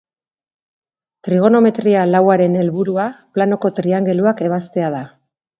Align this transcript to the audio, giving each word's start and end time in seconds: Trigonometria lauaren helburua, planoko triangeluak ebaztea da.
Trigonometria 1.27 2.07
lauaren 2.15 2.57
helburua, 2.63 3.07
planoko 3.37 3.73
triangeluak 3.81 4.45
ebaztea 4.49 4.95
da. 4.99 5.05